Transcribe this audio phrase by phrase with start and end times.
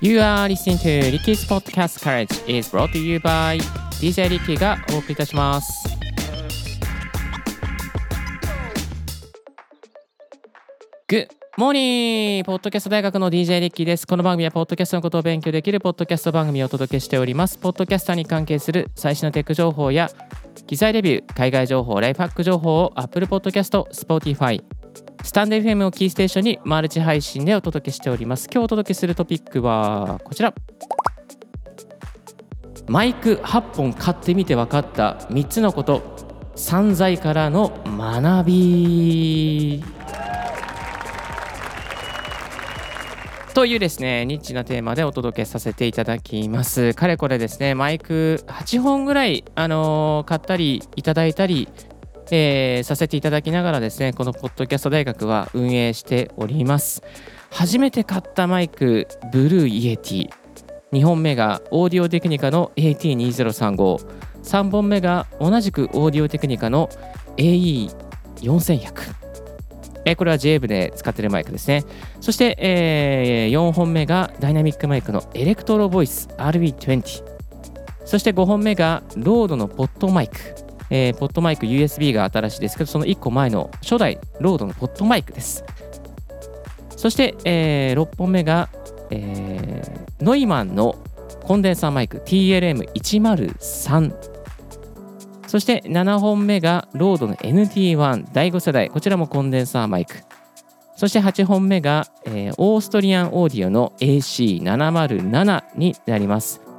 [0.00, 3.58] You are listening to Ricky's Podcast Courage is brought to you by
[4.00, 5.88] DJ Ricky がお送りいたします。
[11.08, 11.28] Good
[11.58, 12.44] morning!
[12.44, 14.06] ポッドキャスト大学の DJ リッキーです。
[14.06, 17.58] この番組はポッドキャストのことを勉強できるポッドキャスト番組をお届けしております。
[17.58, 20.10] ポッドキャスターに関係する最新のテック情報や
[20.66, 24.62] 機材レビュー、海外情報、ライフハック情報を Apple Podcast、Spotify、
[25.24, 28.48] スタンド FM をキーステーションにマルチ配信でお届けしております。
[28.52, 30.52] 今日お届けするトピックはこちら。
[32.88, 36.16] マイク8本買ってみて分かった3つのこと
[36.56, 39.84] 散財からの学び
[43.54, 51.68] というですねニッチなテーマでお届けさせていただきますかれこれですねマイク8本ぐらい、あのー買ったりいただいたり、
[52.34, 57.02] えーさせていただきながらですねこのポッドキャスト大学は運営しております。
[57.50, 60.30] 初めて買ったマイク Blue Yeti。
[60.92, 64.06] 2本目がオーディオテクニカの AT2035
[64.42, 66.88] 3本目が同じくオーディオテクニカの
[67.36, 69.22] AE4100
[70.04, 71.84] えこれは JAVE で使っているマイクですね。
[72.20, 77.22] そして、え4本目がダイナミックマイクのエレクトロボイス RE20
[78.04, 80.36] そして5本目がロードのポットマイク、
[80.94, 82.76] えーポットマイク USB が新しいです。
[82.76, 85.64] けどその1個前の初代ロードのポットマイクです。
[86.96, 88.68] そして、え6本目が、
[89.10, 90.94] えーノイマンの
[91.42, 94.14] コンデンサーマイク TLM103
[95.48, 98.88] そして7本目がロードの NT1 第5世代。
[98.88, 100.14] こちらもコンデンサーマイク。
[100.94, 106.71] そして8本目が、えーオーストリアンオーディオの OC707 になります。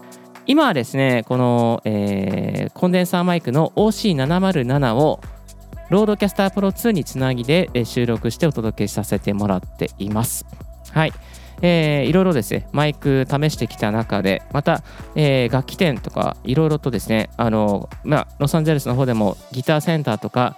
[0.45, 5.21] 今はですねこの、えーコンデンサーマイクの OC707 を
[5.89, 10.45] ロードキャスタープロ2につなぎで収録してお届けさせてもらっています。
[10.91, 11.13] はい。
[11.61, 14.83] えーいろいろですね、マイク試してきた中で、また、
[15.15, 20.57] えー楽器店とかいろいろとですね、あの、まあ、ロサンゼルスの方でもギターセンターとか、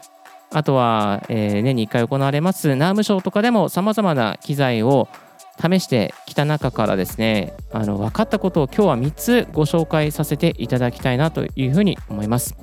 [0.52, 5.10] あとは、えー年に1回行われますナームショーとかでも様々な機材を
[5.62, 12.56] 試してきた中からですね、あの分かったことを今日は3つご紹介させていただきたいなというふうに思います。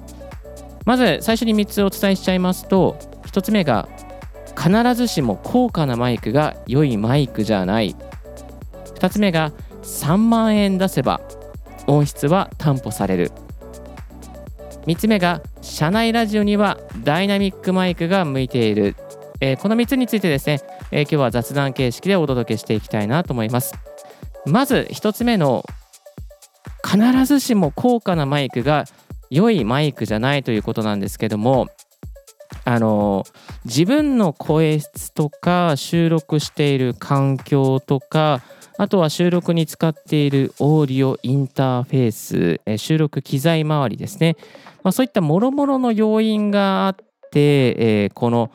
[0.84, 3.88] まず最初に3つお伝えしちゃいますと、1つ目が
[4.56, 7.96] 必ずしも高価なマイクが良いマイクじゃない。
[8.94, 9.52] 2つ目が
[9.82, 11.20] 3万円出せば
[11.86, 13.32] 音質は担保される。
[14.86, 18.96] 3つ目が社内ラジオにはダイナミックマイクが向いている。
[19.40, 20.60] えーこの3つについてですね、
[20.92, 23.74] えー今日は雑談形式でお届けしていきたいなと思います。
[24.46, 25.64] まず1つ目の
[26.84, 28.84] 必ずしも高価なマイクが
[29.30, 31.68] 良いマイクじゃないということなんですけども
[32.64, 33.24] あの
[33.64, 38.42] 自分の声質とか収録している環境とか
[38.78, 44.36] あとは収録に使っているオーディオインターフェースえ収録機材周りですね、
[44.82, 46.96] まあ、そういったもろもろの要因があっ
[47.30, 48.50] て、えーこの、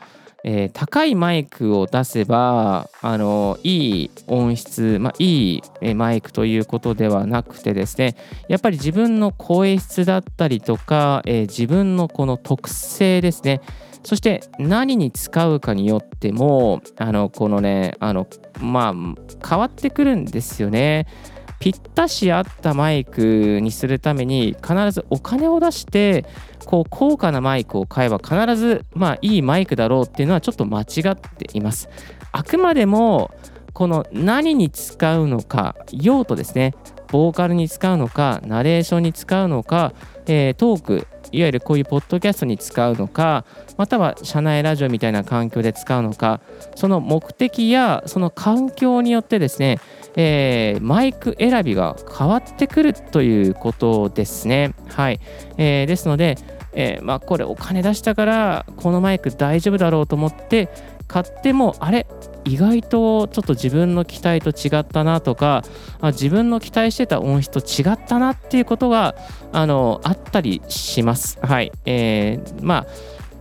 [0.50, 8.16] えー高いマイクを出せばあのいい音質、まあ、いいマイクということではなくてですね
[8.48, 13.62] やっぱり自分の声質だったりとか、えー自分のこの特性ですね
[14.04, 18.26] そして何に使うかによってもあのこのねあの
[18.62, 21.08] まあ変わってくるんですよね。
[21.60, 26.26] ぴったし合ったマイクにするために必ずお金を出して
[26.66, 31.90] こう高価なマイクを買えば必ずまあいいマイクだろうっていうのはちょっと間違っています。
[32.32, 33.32] あくまでも
[33.74, 36.74] この何に使うのか用途ですね
[37.10, 39.94] ボーカルに使うのかナレーションに使うのか、
[40.26, 43.46] えートークいわゆるこういうポッドキャストに使うのか
[43.78, 46.42] または社内ラジオみたいな環境で使うのか
[46.76, 49.80] その目的やその環境によってですね、
[50.18, 54.74] えーマイク選びが変わってくるということですね。
[54.90, 55.20] はい
[55.58, 56.38] えーですので、
[56.74, 60.70] えーまあ、これお金出したからこのマイク大丈夫だろうと思って
[61.08, 62.06] 買ってもあれ
[62.46, 65.64] 意外とちょっと自分の期待と違ったなとか
[66.04, 69.16] 自分の期待してた音質と違ったなっていうことが
[69.52, 71.40] あのあったりします。
[71.42, 72.88] はいえーまあ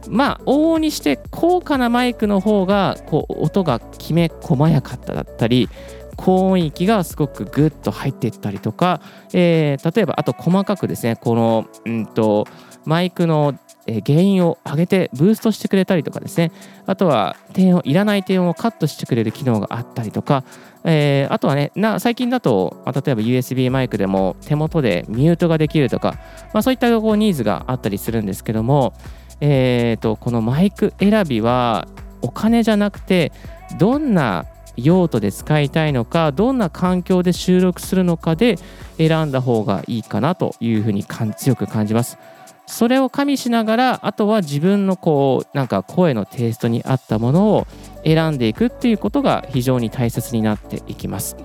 [0.09, 5.69] まあ往々にして高価なマイクの方がこう音がきめ細やかだったり
[6.17, 9.01] 高音域がすごくグッと入っていったりとか、
[9.33, 12.47] えー例えばあと細かくですねこの、うん、と
[12.85, 16.51] マイクの原因を上げてブーストしてくれたりとかですね。
[16.87, 20.45] あとは低音いらない低音をカットしてくれる機能があったりとか、
[20.85, 26.15] えーあとはねな最近だと、まあ例えば USB マイクでも手元でミュートができるとか、
[26.53, 28.95] まあ、そういったこうニーズがあったりするんですけども、
[29.41, 31.87] えーとこのマイク選びは
[32.23, 33.33] お金じゃなくて
[33.79, 38.57] どんな用途で使いたいのかどんな環境で収録するのかで
[38.99, 42.19] 選んだ方がいいかなというふうに強く感じます。
[42.67, 47.67] それを加味しながらあとは自分のこうなんか声のテイストに合ったものを
[48.05, 51.37] 選んでいくっていうことが非常に大切になっていきます。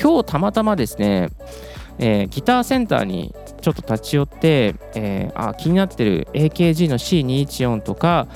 [0.00, 1.28] 今日たまたまですね、
[1.98, 8.26] えー、ギターセンターにちょっと立ち寄って、えー、あ気になってる AKG の C214 とか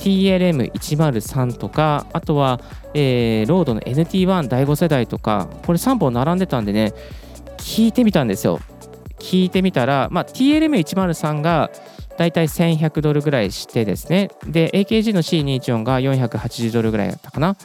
[0.00, 2.60] TLM103 とかあとは、
[2.94, 6.94] えー、ロードの NT1 第5世代とかこれ3本並んでたんでね
[7.58, 8.58] 聞いてみたんですよ。
[9.18, 11.70] 聞いてみたら、まあ、TLM103 が
[12.16, 14.30] だいたい1100ドルぐらいしてですね。
[14.46, 17.56] で AKG の C214 が480ドルぐらいだったかな。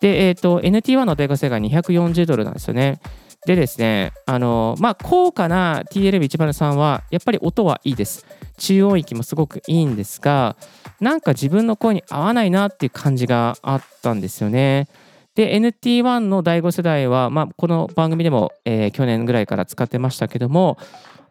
[0.00, 3.00] で、えー、NT1 の第5世代が240ドルなんですよね。
[3.46, 8.26] でですね、あのまあ、高価な TLM103 はやっぱり音はいいです。
[8.58, 10.56] 中音域もすごくいいんですが、
[11.00, 14.88] なんか自分の声に合わないなっていう感じがあったんですよね。
[15.34, 20.76] で、NT1 の第5世代は、まあ、この番組でも、えー、去年ぐらいから使ってましたけども、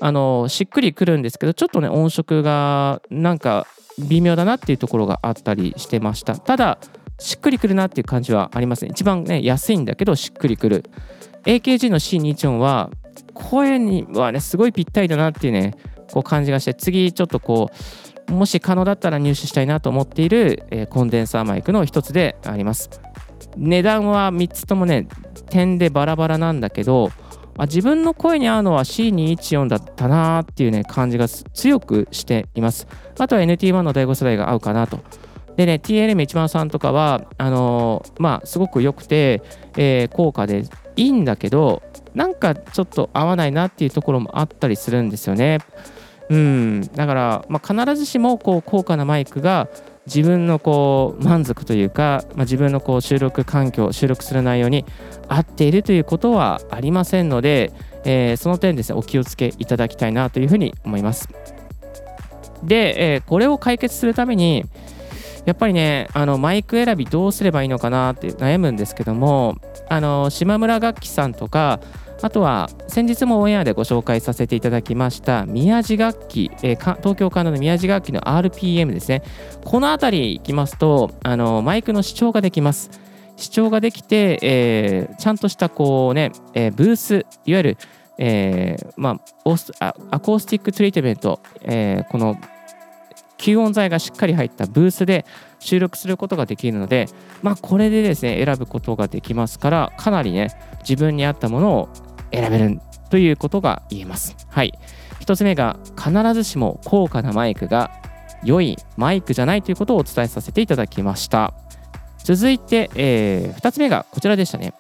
[0.02, 3.68] あのしっくりくるんですけど、ちょっとね、音色がなんか
[4.00, 6.38] 微妙だなっていうところがあったりしてました。
[6.38, 6.80] ただ、
[7.20, 8.92] しっくりくるなっていう感じはありますね。
[8.92, 10.90] 一番ね、安いんだけど、しっくりくる。
[11.46, 12.90] AKG の C24 は
[13.34, 15.76] 声にはねすごいぴったりだなっていうね
[16.12, 17.70] こう感じがして次ちょっとこ
[18.28, 22.90] うもし可能だったら入手したいなと思っている、えー、コンデンサーマイクの一つであります。
[23.58, 25.08] 値段は3つともね
[25.50, 27.12] 点でバラバラなんだけど
[27.58, 32.88] あ自分の声に合うのは C214 だったなっていうね感じが強くしています。
[33.18, 35.00] あとは NT1 の第5世代が合うかなと。
[35.60, 39.42] でね TLM103 とかはあのー、まあすごく良くて、
[39.76, 40.64] えー、高価で
[40.96, 41.84] いいんだけど
[42.14, 45.58] なんかちょっと合わないなっていうところもあったりするんですよね。
[46.30, 49.68] うん、だから、まあ、必ずしもこう高価なマイクが
[50.06, 54.86] 自分のこう満足というか、まあ、自分のこう収録環境収録する内容に
[55.28, 57.74] 合っているということはありませんので、
[58.06, 61.28] えー、その点ですねお気をつけいただきたいなというふうに思います。
[62.64, 64.64] で、えー、これを解決するために
[65.50, 69.58] やっぱりねあのマイク選びどうすればいいのかなって悩むんですけども
[69.90, 71.80] あの島村楽器さんとか
[72.22, 79.24] あとは先日もオンエアでご紹介させていただきました宮地楽器、えー、東京関東の宮地楽器の RPM ですね。
[79.66, 82.92] この辺り行きますとあのマイクの視聴ができます。
[83.36, 87.78] 視聴ができて、えー、ちゃんとしたこうね、えー、ブースいわゆる、
[88.20, 89.20] えーま
[89.82, 92.38] あ、アコースティックトリートメント、えー、この
[93.40, 95.26] 吸音材がしっかり入ったブースで
[95.60, 97.08] 収録することができるので、
[97.42, 100.50] まあ、これでですね選ぶことができますからかなりね
[100.82, 101.90] 自分に合ったものを
[102.32, 104.36] 選べるということが言えます。
[104.50, 104.74] はい。
[105.22, 107.92] 1つ目が必ずしも高価なマイクが
[108.44, 111.54] 良いマイクじゃないということをお伝えさせていただきました。
[112.24, 114.74] 続いて、えー、2つ目がこちらでしたね。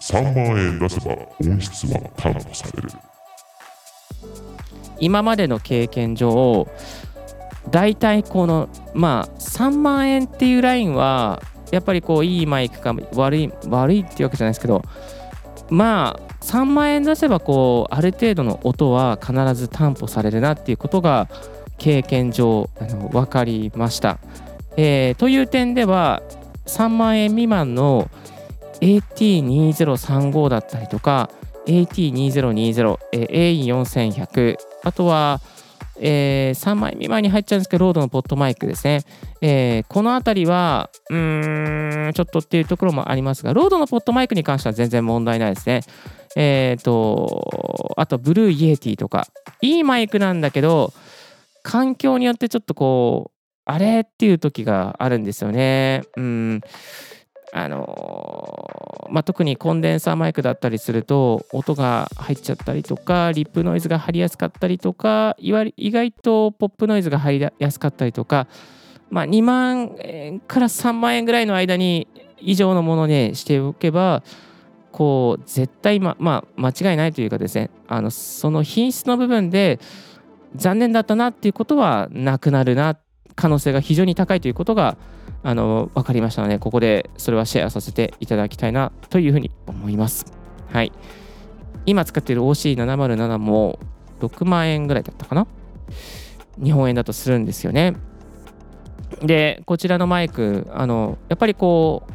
[0.00, 2.88] 3万円出せば音質は担保される。
[5.00, 6.68] 今までの経験上
[7.70, 14.82] 大体このまあ3万円っていうラインはやっぱりこういいマイクか悪い悪いっていうわけじゃないですけど
[15.68, 21.28] まあ3万円出せばこうある程度の音は必ず担保されるなっていうことが
[21.76, 24.18] 経験上あの分かりました、
[24.76, 26.22] えー、という点では
[26.66, 28.10] 3万円未満の
[28.80, 31.30] AT2035 だったりとか
[31.66, 34.56] AT2020、えー、AE4100
[34.88, 35.40] あとは、
[36.00, 39.04] えー、3万未満に入っちゃうんですけど、ロードのポットマイクですね。
[39.40, 45.82] えー、このあたりは、うーん、ちょっとっていうところもありますが、ロードのポットマイクに関しては全然問題ないですね。
[46.36, 49.26] えっ、ー、と、あと、 Blue Yeti とか、
[49.60, 50.92] いいマイクなんだけど、
[51.62, 56.02] 環境によってちょっとこう、あれっていう時があるんですよね。
[56.16, 56.60] うん。
[57.52, 65.52] あのまあ、特にコンデンサーマイクだったりすると音が入っちゃったりとかリップノイズが入りやすかったりとか意
[65.90, 68.48] 外とポップノイズが入りやすかったりとか、
[69.10, 72.06] まあ、2万円から3万円ぐらいの間に
[72.38, 74.22] 以上のものにしておけば
[74.92, 79.80] こう絶対、ままあ、間違いないというかですねあのその品質の部分で
[80.54, 83.00] 残念だったなっていうことはなくなるなっ
[83.38, 84.96] 可能性が非常に高いということが
[85.44, 90.26] あの分かりましたので、ここでそれはシェアさせていただきたいなというふうに思います。
[90.72, 90.90] はい。
[91.86, 93.78] 今使っている OC707 も
[94.20, 95.46] 6万円ぐらいだったかな？
[96.62, 97.94] 日本円だとするんですよね。
[99.22, 102.12] で、こちらのマイク、あの、やっぱりこう、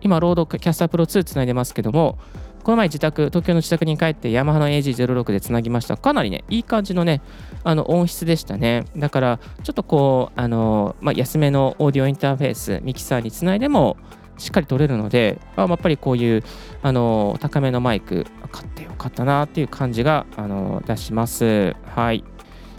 [0.00, 2.18] 今、ロードキャスタープロ2つないでますけども、
[2.62, 5.96] この前自宅、東京の自宅に帰ってヤマハの AG06 でつなぎました。
[5.96, 7.22] かなりね、いい感じのね、
[7.64, 8.84] あの音質でしたね。
[8.96, 13.96] だから、ちょっとこう、あのまあ、安めのオーディオインターフェース、ミキサーにつないでも、
[14.40, 16.42] しっかり取れるので、あやっぱりこういう
[16.82, 21.76] あの高めのマイク、買ってよかったなっていう感じがあの出します。
[21.94, 22.24] はい。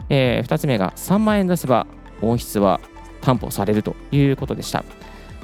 [0.09, 1.87] えー、2つ目が3万円出せば
[2.21, 2.81] 音質は
[3.21, 4.83] 担保されるということでした。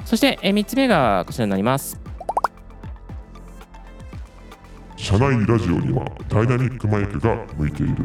[0.04, 2.07] そして、えー、3つ目がこちらになります。
[4.98, 8.04] 社内ラジオにはダイナミックマイクが向いている。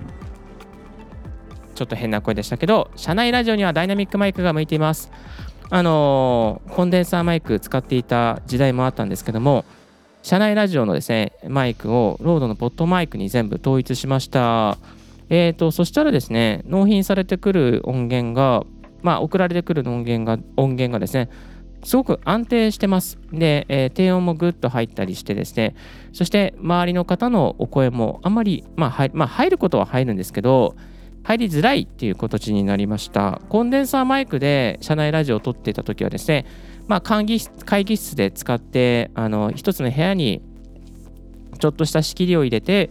[1.73, 5.11] ちょっと変な声でしたけど、社内ラジオにはダイナミックマイクが向いています。
[5.71, 9.65] あのー、コンデンサーマイク使っていた時代もあったんですけども、
[10.21, 14.77] 社内ラジオのですね、マイクをロードのポットマイクに全部統一しました。
[15.29, 18.63] えーと、そしたらですね、納品されてくる音源が、
[19.01, 21.29] まあ、送られてくる音源が音源がですね、
[21.83, 23.19] すごく安定してます。
[23.31, 25.75] で、えー、低音もぐっと入ったりしてですね、
[26.13, 30.75] そして周りの方のお声もあんまり、まあ、入まあ、入ることは入るんですけど、
[31.23, 33.41] 入りづらいっていう形になりました。
[33.49, 36.45] コンデンサーマイクで車内ラジオを撮っていた時はですね、
[36.87, 40.41] まあ、会議会議室で使って、あの一つの部屋に
[41.59, 42.89] ちょっとした仕切りを入れて、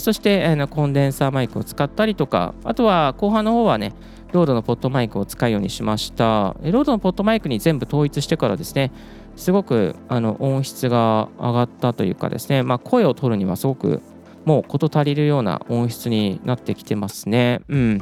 [0.00, 3.92] そしてあのコンデンサーマイクを使ったりとか、あとは後半の方はね、
[4.32, 6.56] ロードのポットマイクを使うようにしました。
[6.62, 8.90] ロードのポットマイクに全部統一してからですね、
[9.36, 14.02] すごくあの音質が上がったというかですね、まあ、声を取るにはすごく
[14.44, 17.60] もう事足りるような音質になってきてますね。
[17.68, 18.00] うん。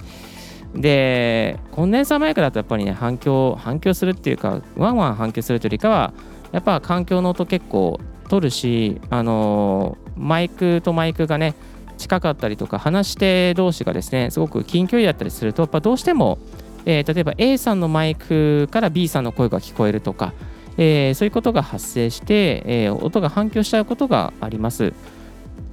[0.75, 6.13] で、コンデンサーマイクだとやっぱりね、反響、反響するっていうか、ワンワン反響するというよりかは、
[6.53, 11.55] やっぱ環境の音結構取るし、あの、マイクとマイクがね、
[12.01, 16.39] 近かったりとか話し手同士がですねすごく近距離だったりするとやっぱどうしても、
[16.87, 20.33] えー、例えば A さんのマイクから B さんの声が聞こえるとか、
[20.79, 24.93] えー、そういうことが発生して、えー、音が反響しちゃうことがあります。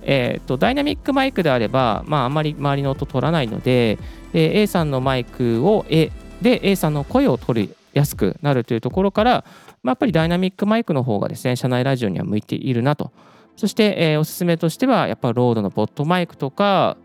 [0.09, 3.99] えーと、ダイナミックマイクであれば、まあ、あまり周りの音取らないので、
[4.33, 9.43] え、A さんのマイクを A で A さんの声を取りやすくなるというところから、
[9.83, 13.11] まあ、やっぱりダイナミックマイクの方がですね、社内ラジオには向いているなと
[13.57, 16.95] そして、えー、おすすめとしては、やっぱロードのポットマイクとか、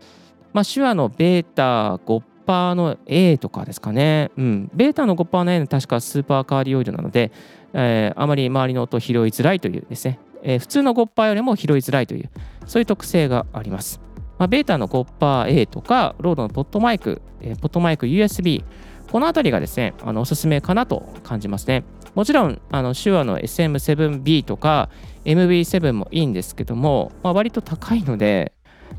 [0.53, 4.31] まあ、シュアのベータ58の A とかですかね。
[4.37, 4.71] うん。
[4.73, 7.31] ベータの58の A の確かスーパーカーディオイドなので、
[7.73, 12.29] えー、あまり周りの音拾いづらいというですね、えー、普通の58よりも拾いづらいという、
[12.67, 13.99] そういう特性があります。
[14.37, 18.63] まあ、ベータの 58A とか、ロードのポットマイク、えー、ポットマイク USB、
[19.11, 21.83] このあたりがですね、あのおすすめかなと感じますね。
[22.15, 24.89] もちろん、あの手話の SM7B とか
[25.25, 28.53] MV7 もいいんですけども、まあ、割と高いので、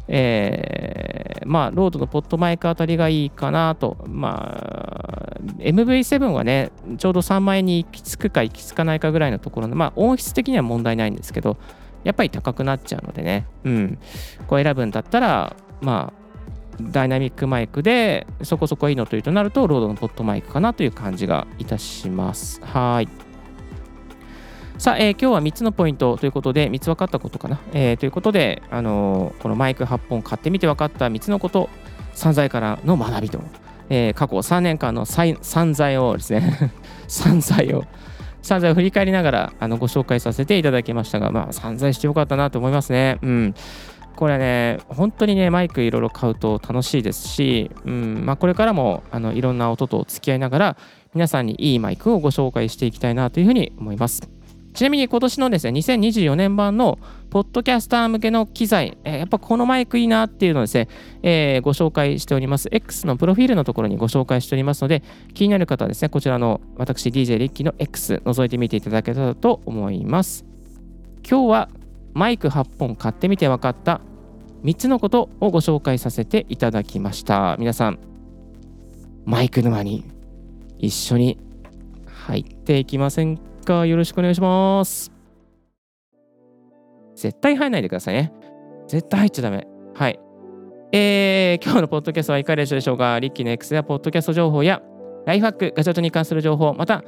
[0.09, 4.05] えー、まあ、ロードのポットマイクあたりがいいかなと。
[4.09, 11.57] まあ、MV7 はね、ちょうど3万円に行き着くか行き着かないかぐらいのところの、まあ、音質的には問題ないんですけど、
[12.03, 13.99] やっぱり高くなっちゃうのでね、うん。
[14.47, 16.25] こう選ぶんだったら、まあ、
[16.81, 22.61] ダイナミックマイクでそこそこいいのというとなると、ロードのポットマイクかなという感じがいたします。
[22.65, 23.24] はい。
[24.85, 27.59] さあ、えー、今日は3つのポイントということで、3つ分かったことかな。
[27.73, 31.71] えー、ということで、あのー、このマイク8本買ってみて分かった3つのこと、
[32.13, 33.41] 散財からの学びと、
[33.89, 35.39] え、過去3年間の散
[35.73, 36.71] 財をですね
[37.09, 37.85] 散財を、
[38.43, 43.17] 散財を振り返りながらあのご紹介させていただきましたが、まあ、散財してよかったなと思いますね。
[43.23, 43.55] うん。
[44.17, 50.77] これね、本当にね、マイクいろいろ買うと楽しいですし、うんまあ、これからもあのいろんな音と付き合いながら、
[51.15, 54.34] 皆さんにいいマイクをご紹介していきたいなというふうに思います。
[54.75, 56.99] ちなみに今年のですね、2024年版の
[57.31, 60.89] ポッドキャスター向けの機材、えー、やっぱこのマイクいいなっていうのをですね、
[61.23, 62.69] えー、ご紹介しております。
[62.73, 70.45] X のプロフィールのところにご紹介しておりますので、気になる方はですね、こちらの私 DJ リッキーの X 覗いてみていただけたらと思います。
[71.29, 71.69] 今日は
[72.13, 74.01] マイク8本買ってみて分かった
[74.65, 77.55] 3つのことをご紹介させていただきました。
[77.61, 78.01] 皆さん、
[79.25, 80.05] マイク沼に
[80.81, 81.39] 一緒に
[82.07, 83.54] 入っていきませんか？
[83.73, 85.11] よろしくお願いします。
[87.17, 88.33] 絶対入らないでくださいね。
[88.87, 89.67] 絶対入っちゃダメ。
[89.95, 90.21] はい。
[90.93, 93.19] えー、今日のポッドキャストはいかがでしょうか？
[93.19, 94.83] リッキーの X やポッドキャスト情報や
[95.27, 97.07] ライフハック、ガジェットに関する情報、またこ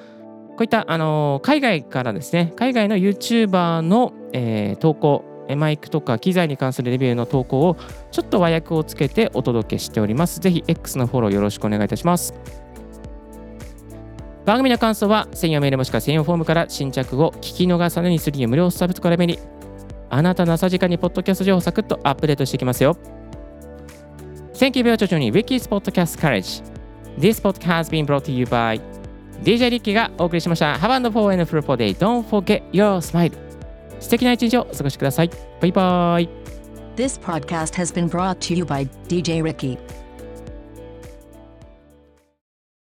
[0.60, 5.22] ういった、あのー、海外からですね、海外の YouTuber の、えー、投稿、
[5.56, 7.76] マイクとか機材に関するレビューの投稿を
[8.10, 10.40] ちょっと和訳をつけてお届けしております。
[10.40, 12.34] ぜひ X のフォローよろしくお願いいたします。
[14.46, 19.38] 番組の感想は専用メールもしくは専用フォームから新着を聞き逃さぬにするに無料サブスクから便利。
[20.08, 22.96] あなたの朝時間にポッドキャスト情報をサクッとアップデートしていきますよ。
[24.54, 25.32] Thank you very much, Johnny.
[25.32, 26.62] Ricky's Podcast College.
[27.18, 28.80] This podcast has been brought to you by
[29.42, 30.74] DJ リッキーがお送りしました。
[30.74, 31.96] Have a wonderful and fruitful day.
[31.96, 33.36] Don't forget your smile.
[33.98, 35.30] 素敵な一日をお過ごしください。
[35.60, 36.28] バイバイ。
[36.94, 39.76] This podcast has been brought to you by DJ Ricky.